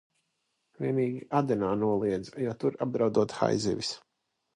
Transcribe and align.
Vienīgi 0.85 1.19
Adenā 1.39 1.69
noliedza, 1.81 2.33
jo 2.45 2.55
tur 2.63 2.79
apdraudot 2.87 3.37
haizivis. 3.41 3.93